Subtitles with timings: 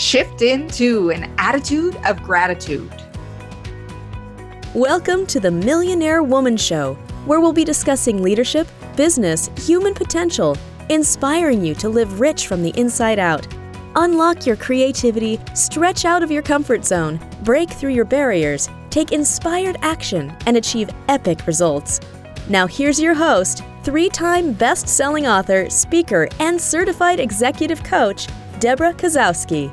[0.00, 2.90] shift into an attitude of gratitude.
[4.74, 6.94] Welcome to the Millionaire Woman Show,
[7.26, 8.66] where we'll be discussing leadership,
[8.96, 10.56] business, human potential,
[10.88, 13.46] inspiring you to live rich from the inside out.
[13.94, 19.76] Unlock your creativity, stretch out of your comfort zone, break through your barriers, take inspired
[19.82, 22.00] action, and achieve epic results.
[22.48, 28.28] Now, here's your host, three time best selling author, speaker, and certified executive coach,
[28.60, 29.70] Debra Kasowski.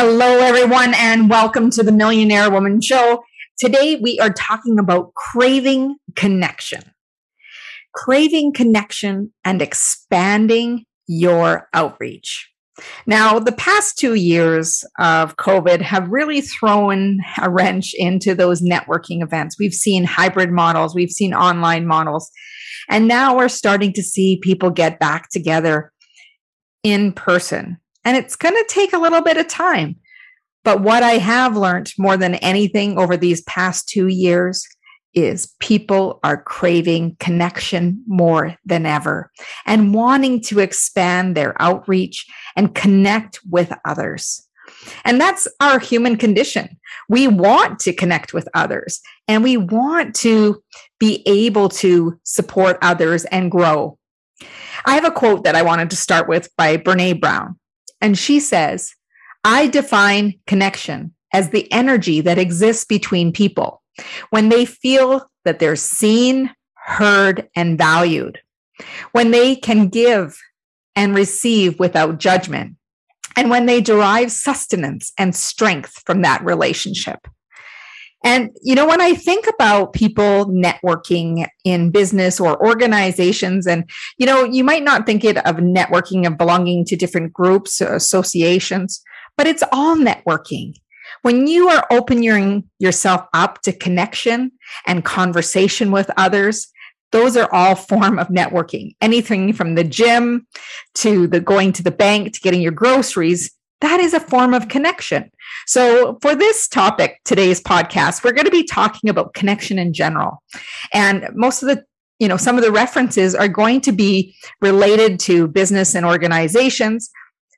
[0.00, 3.24] Hello, everyone, and welcome to the Millionaire Woman Show.
[3.58, 6.84] Today, we are talking about craving connection,
[7.96, 12.48] craving connection, and expanding your outreach.
[13.08, 19.20] Now, the past two years of COVID have really thrown a wrench into those networking
[19.20, 19.56] events.
[19.58, 22.30] We've seen hybrid models, we've seen online models,
[22.88, 25.92] and now we're starting to see people get back together
[26.84, 27.78] in person.
[28.04, 29.96] And it's going to take a little bit of time.
[30.64, 34.66] But what I have learned more than anything over these past two years
[35.14, 39.30] is people are craving connection more than ever
[39.66, 42.26] and wanting to expand their outreach
[42.56, 44.46] and connect with others.
[45.04, 46.78] And that's our human condition.
[47.08, 50.62] We want to connect with others and we want to
[50.98, 53.98] be able to support others and grow.
[54.84, 57.58] I have a quote that I wanted to start with by Brene Brown.
[58.00, 58.94] And she says,
[59.44, 63.82] I define connection as the energy that exists between people.
[64.30, 68.40] When they feel that they're seen, heard, and valued,
[69.12, 70.38] when they can give
[70.94, 72.76] and receive without judgment,
[73.36, 77.28] and when they derive sustenance and strength from that relationship.
[78.24, 83.88] And, you know, when I think about people networking in business or organizations, and,
[84.18, 89.02] you know, you might not think it of networking of belonging to different groups, associations,
[89.36, 90.74] but it's all networking.
[91.22, 94.52] When you are opening yourself up to connection
[94.86, 96.68] and conversation with others,
[97.12, 98.94] those are all form of networking.
[99.00, 100.46] Anything from the gym
[100.96, 103.50] to the going to the bank to getting your groceries,
[103.80, 105.30] that is a form of connection.
[105.66, 110.42] So for this topic, today's podcast, we're going to be talking about connection in general.
[110.92, 111.84] And most of the
[112.18, 117.10] you know, some of the references are going to be related to business and organizations,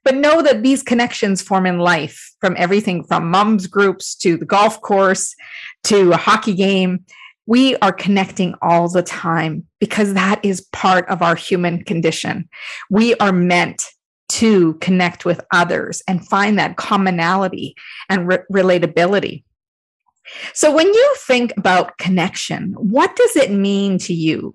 [0.05, 4.45] but know that these connections form in life from everything from moms groups to the
[4.45, 5.35] golf course
[5.85, 7.05] to a hockey game.
[7.47, 12.49] We are connecting all the time because that is part of our human condition.
[12.91, 13.87] We are meant
[14.31, 17.75] to connect with others and find that commonality
[18.09, 19.45] and re- relatability.
[20.55, 24.55] So, when you think about connection, what does it mean to you?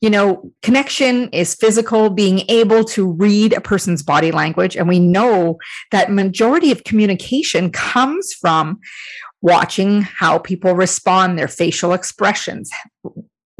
[0.00, 4.76] You know, connection is physical, being able to read a person's body language.
[4.76, 5.58] And we know
[5.90, 8.78] that majority of communication comes from
[9.42, 12.70] watching how people respond, their facial expressions.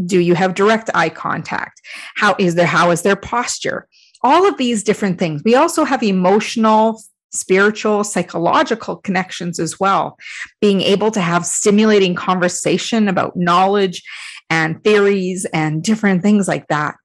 [0.05, 1.81] Do you have direct eye contact?
[2.17, 3.87] How is there, how is their posture?
[4.23, 5.43] All of these different things.
[5.45, 10.19] We also have emotional, spiritual, psychological connections as well.
[10.61, 14.03] Being able to have stimulating conversation about knowledge
[14.51, 16.97] and theories and different things like that.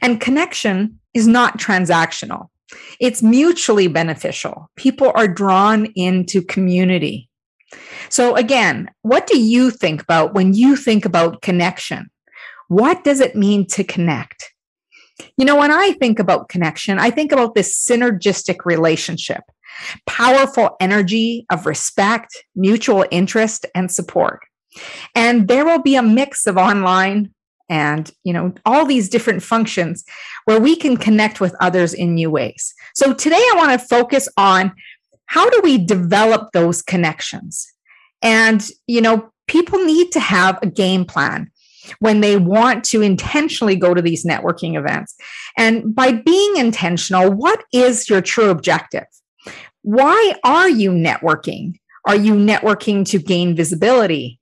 [0.00, 2.48] And connection is not transactional.
[2.98, 4.70] It's mutually beneficial.
[4.76, 7.28] People are drawn into community.
[8.08, 12.10] So, again, what do you think about when you think about connection?
[12.68, 14.52] What does it mean to connect?
[15.36, 19.42] You know, when I think about connection, I think about this synergistic relationship,
[20.06, 24.40] powerful energy of respect, mutual interest, and support.
[25.14, 27.32] And there will be a mix of online
[27.68, 30.04] and you know all these different functions
[30.44, 32.74] where we can connect with others in new ways.
[32.94, 34.72] So today I want to focus on
[35.26, 37.66] how do we develop those connections?
[38.22, 41.50] And you know people need to have a game plan
[41.98, 45.14] when they want to intentionally go to these networking events.
[45.56, 49.06] And by being intentional, what is your true objective?
[49.82, 51.78] Why are you networking?
[52.06, 54.40] Are you networking to gain visibility?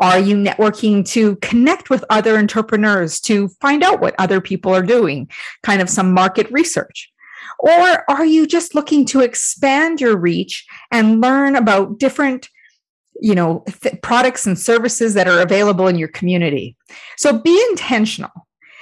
[0.00, 4.82] Are you networking to connect with other entrepreneurs to find out what other people are
[4.82, 5.30] doing,
[5.62, 7.10] kind of some market research?
[7.58, 12.50] Or are you just looking to expand your reach and learn about different
[13.20, 16.76] you know th- products and services that are available in your community
[17.16, 18.30] so be intentional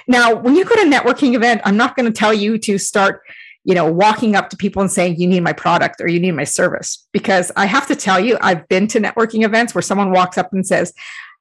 [0.07, 2.77] now when you go to a networking event i'm not going to tell you to
[2.77, 3.21] start
[3.67, 6.33] you know, walking up to people and saying, you need my product or you need
[6.33, 7.07] my service.
[7.11, 10.53] Because I have to tell you, I've been to networking events where someone walks up
[10.53, 10.93] and says,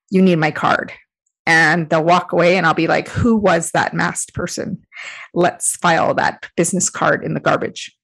[0.08, 0.91] you need my card.
[1.46, 4.85] and they'll walk away and I'll be like, who was that masked person?
[5.35, 7.94] Let's file that business card in the garbage.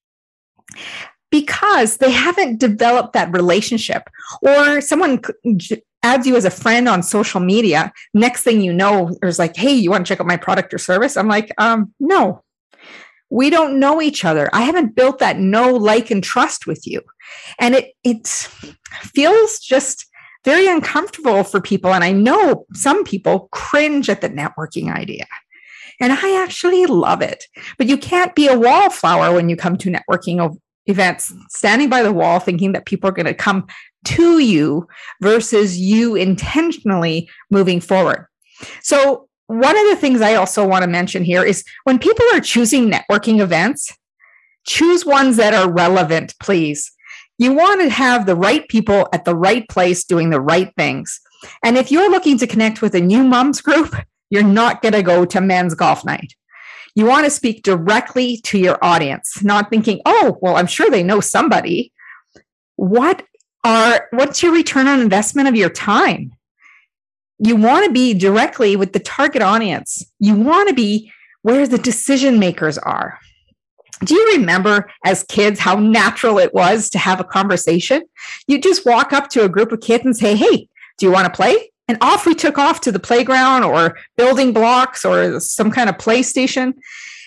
[1.30, 4.10] Because they haven't developed that relationship,
[4.42, 5.20] or someone
[6.02, 7.92] adds you as a friend on social media.
[8.14, 10.78] Next thing you know, there's like, hey, you want to check out my product or
[10.78, 11.16] service?
[11.16, 12.42] I'm like, um, no,
[13.28, 14.50] we don't know each other.
[14.52, 17.02] I haven't built that know, like, and trust with you.
[17.58, 20.06] And it it feels just
[20.44, 21.92] very uncomfortable for people.
[21.92, 25.26] And I know some people cringe at the networking idea.
[26.00, 27.44] And I actually love it.
[27.76, 30.40] But you can't be a wallflower when you come to networking
[30.90, 33.66] events, standing by the wall thinking that people are going to come
[34.04, 34.88] to you
[35.20, 38.26] versus you intentionally moving forward.
[38.82, 42.40] So, one of the things I also want to mention here is when people are
[42.40, 43.92] choosing networking events,
[44.64, 46.92] choose ones that are relevant, please
[47.40, 51.18] you want to have the right people at the right place doing the right things.
[51.64, 53.94] And if you're looking to connect with a new moms group,
[54.28, 56.34] you're not going to go to men's golf night.
[56.94, 61.02] You want to speak directly to your audience, not thinking, oh, well, I'm sure they
[61.02, 61.92] know somebody.
[62.76, 63.24] What
[63.62, 66.32] are what's your return on investment of your time?
[67.38, 70.04] You want to be directly with the target audience.
[70.18, 73.18] You want to be where the decision makers are
[74.04, 78.02] do you remember as kids how natural it was to have a conversation?
[78.46, 81.26] You just walk up to a group of kids and say, Hey, do you want
[81.26, 81.69] to play?
[81.90, 85.96] And off we took off to the playground or building blocks or some kind of
[85.96, 86.74] PlayStation.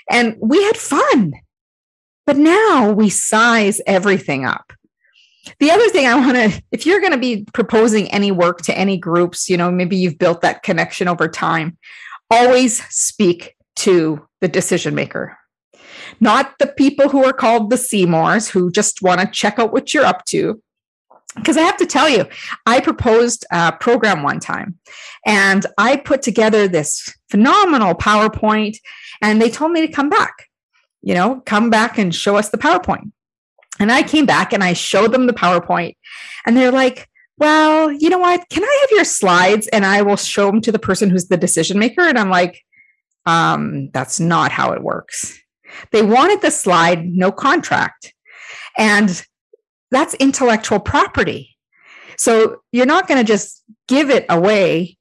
[0.09, 1.33] And we had fun.
[2.25, 4.71] But now we size everything up.
[5.59, 8.77] The other thing I want to, if you're going to be proposing any work to
[8.77, 11.77] any groups, you know, maybe you've built that connection over time,
[12.31, 15.37] always speak to the decision maker
[16.19, 19.93] not the people who are called the Seymours who just want to check out what
[19.93, 20.61] you're up to.
[21.35, 22.25] Because I have to tell you,
[22.65, 24.77] I proposed a program one time
[25.25, 28.77] and I put together this phenomenal PowerPoint,
[29.21, 30.49] and they told me to come back,
[31.01, 33.11] you know, come back and show us the PowerPoint.
[33.79, 35.95] And I came back and I showed them the PowerPoint,
[36.45, 38.47] and they're like, well, you know what?
[38.49, 41.37] Can I have your slides and I will show them to the person who's the
[41.37, 42.01] decision maker?
[42.01, 42.61] And I'm like,
[43.25, 45.39] um, that's not how it works.
[45.91, 48.13] They wanted the slide, no contract.
[48.77, 49.25] And
[49.93, 51.55] that's intellectual property.
[52.17, 54.97] So you're not going to just give it away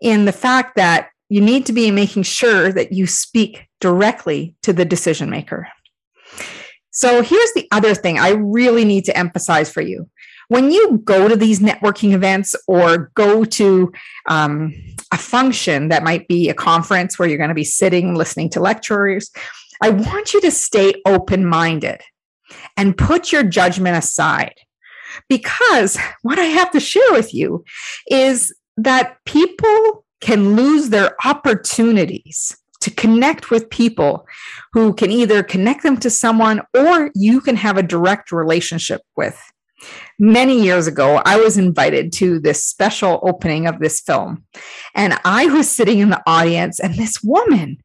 [0.00, 4.72] in the fact that you need to be making sure that you speak directly to
[4.72, 5.68] the decision maker.
[6.90, 10.08] So here's the other thing I really need to emphasize for you.
[10.48, 13.92] When you go to these networking events or go to
[14.28, 14.74] um,
[15.10, 18.60] a function that might be a conference where you're going to be sitting listening to
[18.60, 19.30] lecturers,
[19.82, 22.02] I want you to stay open minded
[22.76, 24.54] and put your judgment aside.
[25.28, 27.64] Because what I have to share with you
[28.10, 34.26] is that people can lose their opportunities to connect with people
[34.72, 39.40] who can either connect them to someone or you can have a direct relationship with.
[40.18, 44.44] Many years ago, I was invited to this special opening of this film,
[44.94, 47.78] and I was sitting in the audience, and this woman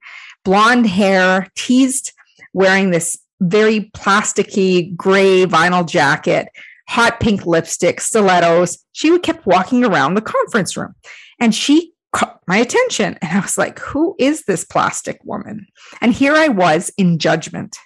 [0.45, 2.13] blonde hair, teased,
[2.53, 6.49] wearing this very plasticky gray vinyl jacket,
[6.87, 8.83] hot pink lipstick, stilettos.
[8.93, 10.95] She kept walking around the conference room
[11.39, 13.17] and she caught my attention.
[13.21, 15.67] And I was like, who is this plastic woman?
[16.01, 17.77] And here I was in judgment,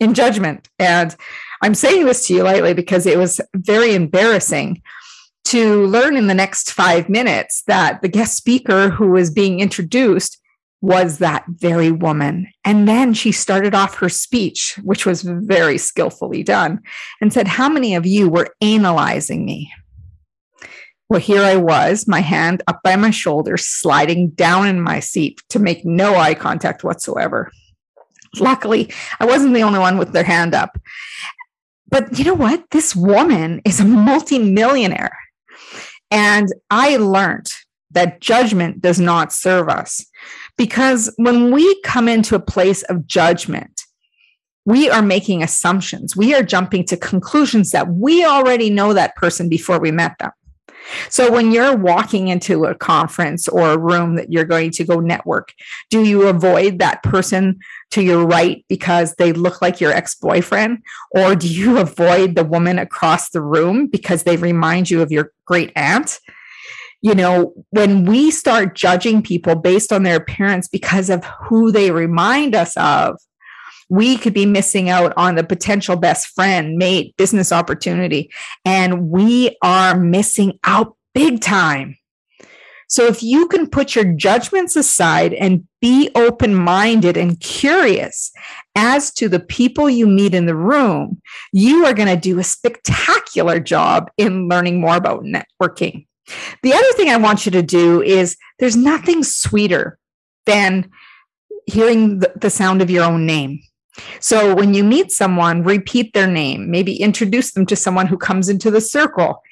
[0.00, 0.68] in judgment.
[0.78, 1.14] And
[1.62, 4.82] I'm saying this to you lightly because it was very embarrassing
[5.44, 10.38] to learn in the next five minutes that the guest speaker who was being introduced
[10.82, 12.48] was that very woman.
[12.64, 16.80] And then she started off her speech, which was very skillfully done,
[17.20, 19.72] and said, How many of you were analyzing me?
[21.08, 25.40] Well, here I was, my hand up by my shoulder, sliding down in my seat
[25.50, 27.50] to make no eye contact whatsoever.
[28.40, 30.78] Luckily, I wasn't the only one with their hand up.
[31.88, 32.70] But you know what?
[32.70, 35.16] This woman is a multimillionaire.
[36.10, 37.50] And I learned
[37.90, 40.04] that judgment does not serve us.
[40.56, 43.82] Because when we come into a place of judgment,
[44.64, 46.16] we are making assumptions.
[46.16, 50.30] We are jumping to conclusions that we already know that person before we met them.
[51.08, 55.00] So when you're walking into a conference or a room that you're going to go
[55.00, 55.52] network,
[55.90, 57.58] do you avoid that person
[57.92, 60.78] to your right because they look like your ex-boyfriend
[61.12, 65.32] or do you avoid the woman across the room because they remind you of your
[65.46, 66.18] great aunt?
[67.02, 71.90] You know, when we start judging people based on their appearance because of who they
[71.90, 73.18] remind us of,
[73.90, 78.30] we could be missing out on the potential best friend, mate, business opportunity.
[78.64, 81.98] And we are missing out big time.
[82.88, 88.30] So if you can put your judgments aside and be open minded and curious
[88.76, 91.20] as to the people you meet in the room,
[91.52, 96.06] you are going to do a spectacular job in learning more about networking.
[96.62, 99.98] The other thing I want you to do is there's nothing sweeter
[100.46, 100.90] than
[101.66, 103.60] hearing the, the sound of your own name.
[104.20, 108.48] So when you meet someone, repeat their name, maybe introduce them to someone who comes
[108.48, 109.42] into the circle.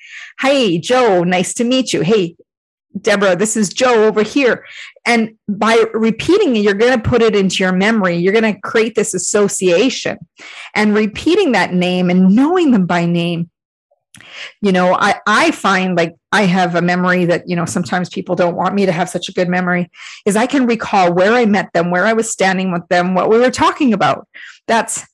[0.41, 2.01] Hey, Joe, nice to meet you.
[2.01, 2.37] Hey,
[3.01, 4.65] Deborah, this is Joe over here.
[5.05, 8.17] And by repeating it, you're going to put it into your memory.
[8.17, 10.19] You're going to create this association.
[10.75, 13.51] And repeating that name and knowing them by name
[14.61, 18.35] you know i i find like i have a memory that you know sometimes people
[18.35, 19.91] don't want me to have such a good memory
[20.25, 23.29] is i can recall where i met them where i was standing with them what
[23.29, 24.27] we were talking about.
[24.67, 25.07] That's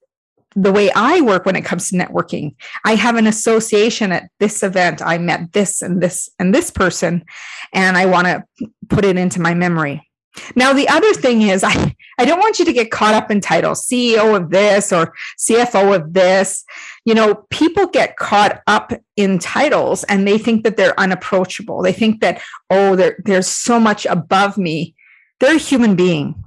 [0.55, 2.55] the way i work when it comes to networking.
[2.85, 5.03] I have an association at this event.
[5.03, 7.25] I met this and this and this person
[7.73, 10.06] and i want to put it into my memory
[10.55, 13.41] now, the other thing is, I, I don't want you to get caught up in
[13.41, 16.65] titles, CEO of this or CFO of this.
[17.05, 21.83] You know, people get caught up in titles and they think that they're unapproachable.
[21.83, 24.95] They think that, oh, there's so much above me.
[25.41, 26.43] They're a human being.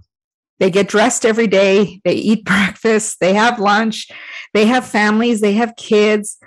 [0.60, 4.10] They get dressed every day, they eat breakfast, they have lunch,
[4.53, 6.38] they have families, they have kids,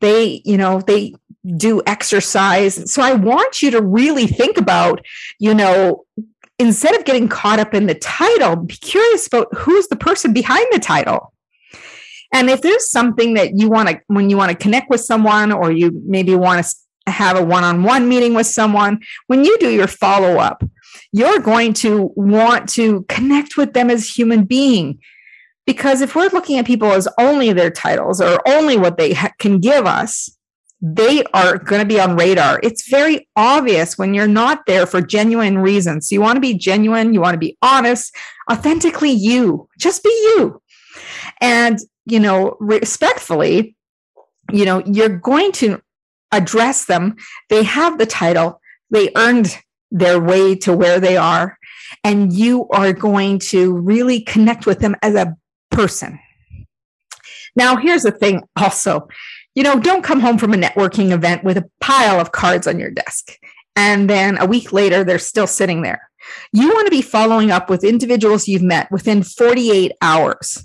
[0.00, 1.14] they, you know, they
[1.56, 2.90] do exercise.
[2.90, 5.04] So I want you to really think about,
[5.38, 6.04] you know,
[6.58, 10.66] instead of getting caught up in the title, be curious about who's the person behind
[10.72, 11.32] the title.
[12.32, 15.52] And if there's something that you want to, when you want to connect with someone,
[15.52, 19.58] or you maybe want to have a one on one meeting with someone, when you
[19.58, 20.62] do your follow up,
[21.12, 25.00] you're going to want to connect with them as human being.
[25.66, 29.32] Because if we're looking at people as only their titles or only what they ha-
[29.38, 30.37] can give us,
[30.80, 32.60] they are going to be on radar.
[32.62, 36.12] It's very obvious when you're not there for genuine reasons.
[36.12, 38.14] You want to be genuine, you want to be honest,
[38.50, 40.62] authentically you, just be you.
[41.40, 43.76] And, you know, respectfully,
[44.52, 45.80] you know, you're going to
[46.32, 47.16] address them.
[47.48, 49.56] They have the title, they earned
[49.90, 51.58] their way to where they are,
[52.04, 55.36] and you are going to really connect with them as a
[55.70, 56.20] person.
[57.56, 59.08] Now, here's the thing also
[59.58, 62.78] you know, don't come home from a networking event with a pile of cards on
[62.78, 63.36] your desk.
[63.74, 66.08] And then a week later, they're still sitting there.
[66.52, 70.64] You want to be following up with individuals you've met within 48 hours.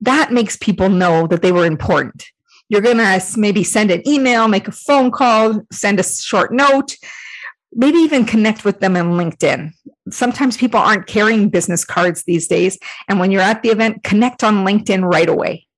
[0.00, 2.26] That makes people know that they were important.
[2.68, 6.96] You're going to maybe send an email, make a phone call, send a short note,
[7.72, 9.70] maybe even connect with them on LinkedIn.
[10.10, 12.80] Sometimes people aren't carrying business cards these days.
[13.08, 15.68] And when you're at the event, connect on LinkedIn right away.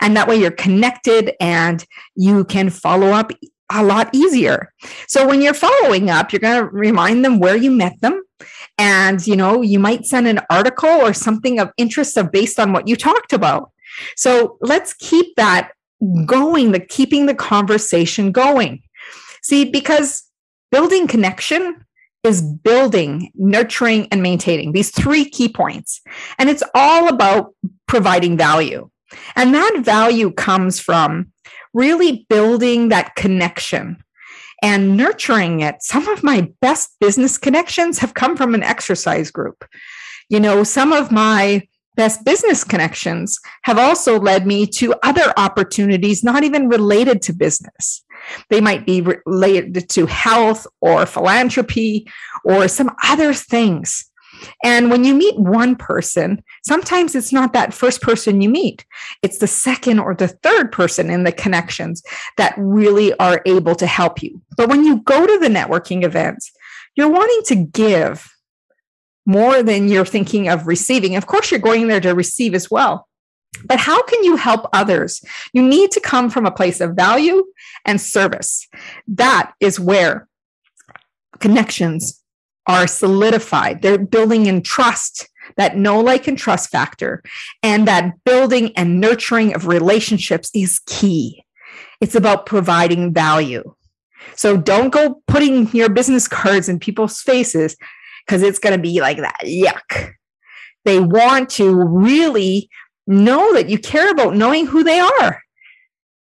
[0.00, 3.32] And that way you're connected and you can follow up
[3.70, 4.72] a lot easier.
[5.08, 8.22] So when you're following up, you're going to remind them where you met them.
[8.78, 12.86] And, you know, you might send an article or something of interest based on what
[12.86, 13.72] you talked about.
[14.16, 15.72] So let's keep that
[16.26, 18.82] going, the keeping the conversation going.
[19.42, 20.24] See, because
[20.70, 21.84] building connection
[22.22, 26.00] is building, nurturing, and maintaining these three key points.
[26.38, 27.54] And it's all about
[27.86, 28.90] providing value.
[29.34, 31.32] And that value comes from
[31.72, 34.02] really building that connection
[34.62, 35.82] and nurturing it.
[35.82, 39.64] Some of my best business connections have come from an exercise group.
[40.28, 46.22] You know, some of my best business connections have also led me to other opportunities
[46.22, 48.04] not even related to business.
[48.50, 52.06] They might be related to health or philanthropy
[52.44, 54.10] or some other things.
[54.64, 58.84] And when you meet one person, sometimes it's not that first person you meet,
[59.22, 62.02] it's the second or the third person in the connections
[62.36, 64.42] that really are able to help you.
[64.56, 66.52] But when you go to the networking events,
[66.94, 68.30] you're wanting to give
[69.26, 71.16] more than you're thinking of receiving.
[71.16, 73.08] Of course, you're going there to receive as well.
[73.64, 75.22] But how can you help others?
[75.52, 77.44] You need to come from a place of value
[77.84, 78.68] and service.
[79.08, 80.28] That is where
[81.38, 82.22] connections
[82.66, 83.82] are solidified.
[83.82, 87.22] They're building in trust, that know, like, and trust factor.
[87.62, 91.44] And that building and nurturing of relationships is key.
[92.00, 93.74] It's about providing value.
[94.34, 97.76] So don't go putting your business cards in people's faces
[98.26, 99.38] because it's going to be like that.
[99.44, 100.12] Yuck.
[100.84, 102.68] They want to really
[103.06, 105.42] know that you care about knowing who they are.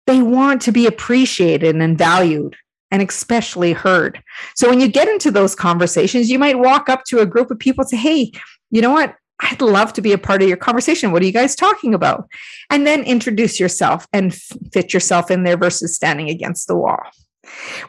[0.07, 2.57] They want to be appreciated and valued
[2.93, 4.23] and especially heard.
[4.55, 7.59] So when you get into those conversations, you might walk up to a group of
[7.59, 8.33] people and say, Hey,
[8.71, 9.17] you know what?
[9.41, 11.11] I'd love to be a part of your conversation.
[11.11, 12.29] What are you guys talking about?
[12.71, 14.33] And then introduce yourself and
[14.73, 17.01] fit yourself in there versus standing against the wall.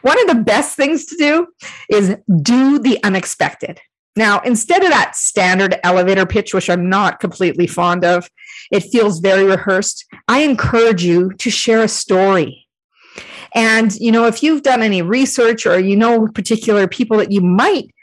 [0.02, 1.46] One of the best things to do
[1.88, 3.80] is do the unexpected.
[4.16, 8.28] Now, instead of that standard elevator pitch, which I'm not completely fond of,
[8.72, 10.04] it feels very rehearsed.
[10.28, 12.63] I encourage you to share a story.
[13.54, 17.40] And, you know, if you've done any research or you know particular people that you
[17.40, 17.94] might,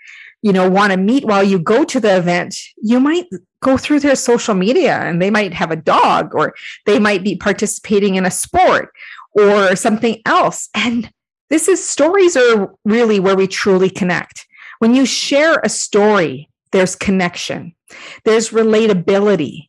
[0.42, 3.28] you know, want to meet while you go to the event, you might
[3.62, 6.56] go through their social media and they might have a dog or
[6.86, 8.92] they might be participating in a sport
[9.34, 10.70] or something else.
[10.74, 11.12] And
[11.50, 14.48] this is stories are really where we truly connect.
[14.80, 17.76] When you share a story, there's connection,
[18.24, 19.68] there's relatability.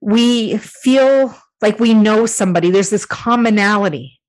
[0.00, 4.20] We feel like we know somebody, there's this commonality.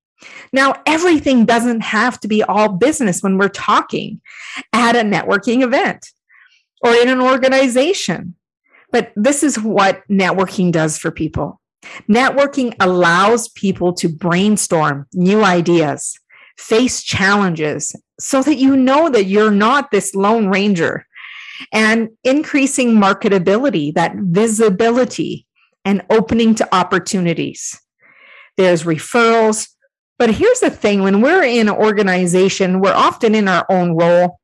[0.52, 4.20] Now, everything doesn't have to be all business when we're talking
[4.72, 6.06] at a networking event
[6.82, 8.34] or in an organization.
[8.92, 11.60] But this is what networking does for people.
[12.08, 16.18] Networking allows people to brainstorm new ideas,
[16.56, 21.06] face challenges, so that you know that you're not this lone ranger
[21.72, 25.46] and increasing marketability, that visibility,
[25.84, 27.80] and opening to opportunities.
[28.56, 29.68] There's referrals.
[30.18, 34.40] But here's the thing when we're in an organization, we're often in our own role.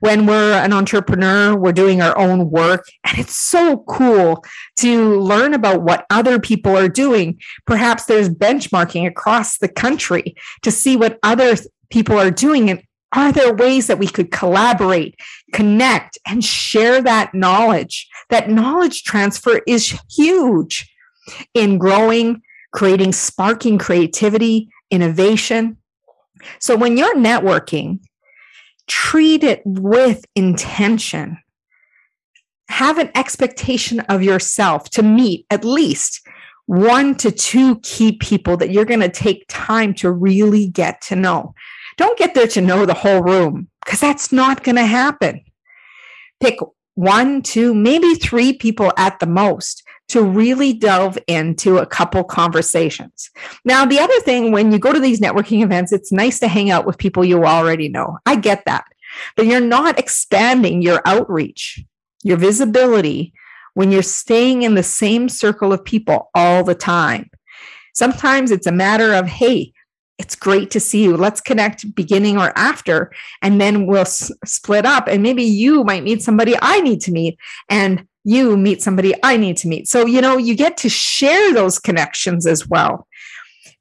[0.00, 2.86] When we're an entrepreneur, we're doing our own work.
[3.04, 4.44] And it's so cool
[4.76, 7.40] to learn about what other people are doing.
[7.66, 11.56] Perhaps there's benchmarking across the country to see what other
[11.90, 12.82] people are doing and
[13.14, 15.14] are there ways that we could collaborate,
[15.52, 18.08] connect, and share that knowledge?
[18.28, 20.92] That knowledge transfer is huge
[21.54, 25.78] in growing, creating, sparking creativity, innovation.
[26.58, 28.00] So when you're networking,
[28.86, 31.38] treat it with intention.
[32.68, 36.26] Have an expectation of yourself to meet at least
[36.66, 41.16] one to two key people that you're going to take time to really get to
[41.16, 41.54] know.
[41.96, 45.44] Don't get there to know the whole room because that's not going to happen.
[46.40, 46.58] Pick
[46.94, 49.83] one, two, maybe three people at the most
[50.14, 53.30] to really delve into a couple conversations.
[53.64, 56.70] Now, the other thing, when you go to these networking events, it's nice to hang
[56.70, 58.18] out with people you already know.
[58.24, 58.84] I get that.
[59.34, 61.82] But you're not expanding your outreach,
[62.22, 63.32] your visibility,
[63.74, 67.28] when you're staying in the same circle of people all the time.
[67.92, 69.72] Sometimes it's a matter of, hey,
[70.18, 71.16] it's great to see you.
[71.16, 73.10] Let's connect beginning or after,
[73.42, 75.08] and then we'll s- split up.
[75.08, 77.36] And maybe you might meet somebody I need to meet,
[77.68, 79.86] and you meet somebody I need to meet.
[79.86, 83.06] So, you know, you get to share those connections as well.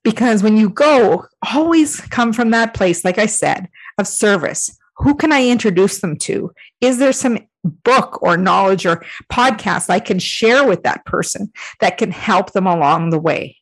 [0.04, 4.78] Because when you go, always come from that place, like I said, of service.
[4.98, 6.52] Who can I introduce them to?
[6.82, 11.98] Is there some book or knowledge or podcast I can share with that person that
[11.98, 13.58] can help them along the way?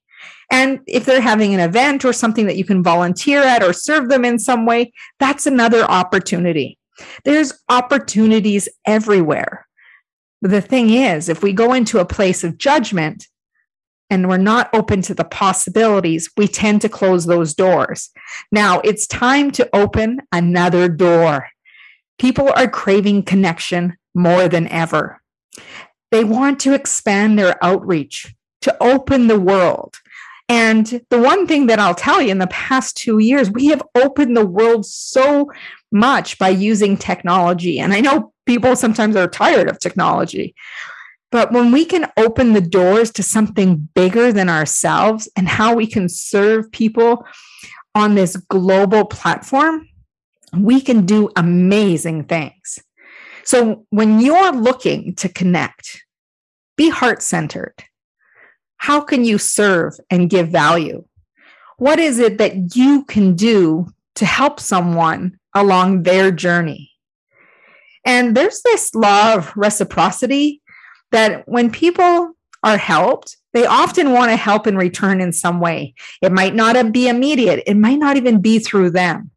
[0.52, 4.10] And if they're having an event or something that you can volunteer at or serve
[4.10, 6.78] them in some way, that's another opportunity.
[7.24, 9.66] There's opportunities everywhere.
[10.42, 13.28] The thing is, if we go into a place of judgment
[14.10, 18.10] and we're not open to the possibilities, we tend to close those doors.
[18.52, 21.48] Now it's time to open another door.
[22.20, 25.22] People are craving connection more than ever.
[26.12, 29.98] They want to expand their outreach, to open the world,
[30.52, 33.82] and the one thing that I'll tell you in the past two years, we have
[33.96, 35.50] opened the world so
[35.94, 37.80] much by using technology.
[37.80, 40.56] And I know people sometimes are tired of technology,
[41.32, 45.88] but when we can open the doors to something bigger than ourselves and how we
[45.88, 47.26] can serve people
[47.96, 49.88] on this global platform,
[50.58, 52.80] we can do amazing things.
[53.44, 56.04] So when you're looking to connect,
[56.78, 57.84] be heart centered
[58.82, 61.06] how can you serve and give value?
[61.78, 66.91] What is it that you can do to help someone along their journey?
[68.06, 70.62] And there's this law of reciprocity
[71.12, 72.34] that when people
[72.64, 75.94] are helped, they often want to help in return in some way.
[76.22, 79.32] It might not be immediate, it might not even be through them.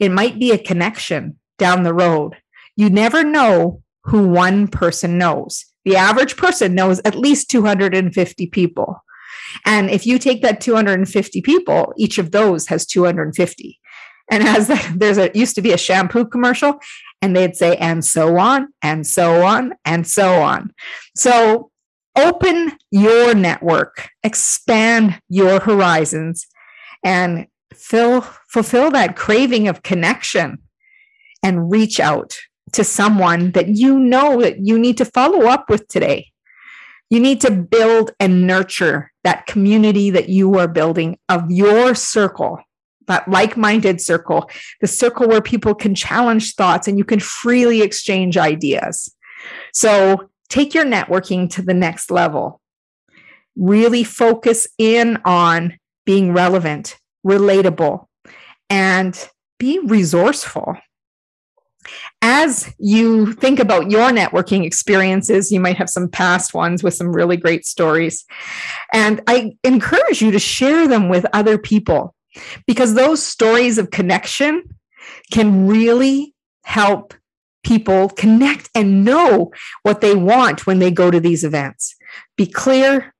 [0.00, 2.36] It might be a connection down the road.
[2.76, 5.64] You never know who one person knows.
[5.84, 9.02] The average person knows at least 250 people.
[9.64, 13.80] And if you take that 250 people, each of those has 250.
[14.30, 16.78] And as there's a used to be a shampoo commercial,
[17.20, 20.72] and they'd say, and so on, and so on, and so on.
[21.16, 21.70] So
[22.16, 26.46] open your network, expand your horizons,
[27.04, 30.58] and fill, fulfill that craving of connection
[31.42, 32.36] and reach out
[32.72, 36.30] to someone that you know that you need to follow up with today.
[37.10, 42.58] You need to build and nurture that community that you are building of your circle,
[43.08, 44.48] that like minded circle,
[44.80, 49.14] the circle where people can challenge thoughts and you can freely exchange ideas.
[49.72, 52.60] So take your networking to the next level.
[53.56, 58.06] Really focus in on being relevant, relatable,
[58.70, 60.76] and be resourceful.
[62.20, 67.14] As you think about your networking experiences, you might have some past ones with some
[67.14, 68.24] really great stories.
[68.92, 72.14] And I encourage you to share them with other people
[72.66, 74.62] because those stories of connection
[75.32, 77.14] can really help
[77.64, 79.50] people connect and know
[79.82, 81.96] what they want when they go to these events.
[82.36, 83.14] Be clear,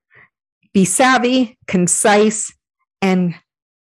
[0.72, 2.52] be savvy, concise,
[3.02, 3.34] and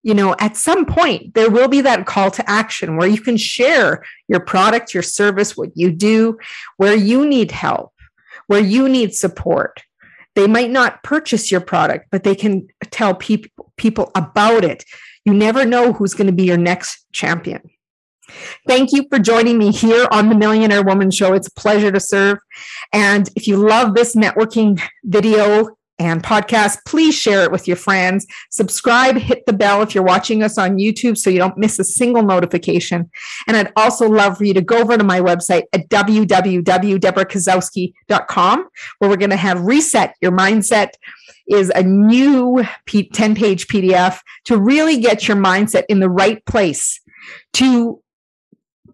[0.03, 3.37] you know, at some point, there will be that call to action where you can
[3.37, 6.38] share your product, your service, what you do,
[6.79, 7.92] where you need help,
[8.46, 9.83] where you need support.
[10.37, 14.85] They might not purchase your product, but they can tell people people about it.
[15.25, 17.62] You never know who's going to be your next champion.
[18.66, 21.35] Thank you for joining me here on the Millionaire Woman Show.
[21.35, 22.38] It's a pleasure to serve.
[22.93, 28.26] And if you love this networking video, and podcast, please share it with your friends.
[28.50, 31.84] Subscribe, hit the bell if you're watching us on YouTube so you don't miss a
[31.84, 33.10] single notification.
[33.46, 39.10] And I'd also love for you to go over to my website at www.debrakasowski.com, where
[39.10, 40.92] we're going to have Reset Your Mindset
[41.48, 46.98] is a new 10 page PDF to really get your mindset in the right place
[47.52, 48.00] to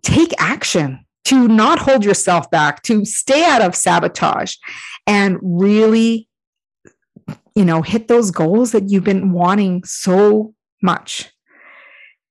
[0.03, 4.55] take action to not hold yourself back, to stay out of sabotage,
[5.09, 6.29] and really
[7.57, 11.33] you know, hit those goals that you've been wanting so much.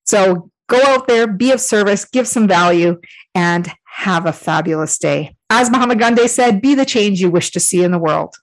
[0.03, 3.01] So go out there, be of service, give some value,
[3.33, 5.35] and have a fabulous day.
[5.49, 8.35] As Mahatma Gandhi said, be the change you wish to see in the world.